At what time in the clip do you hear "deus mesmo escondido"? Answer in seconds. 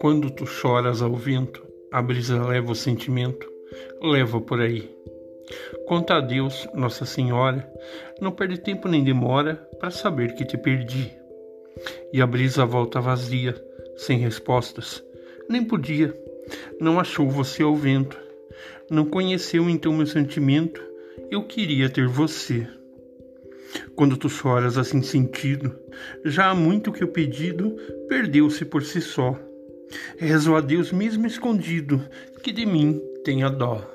30.60-32.02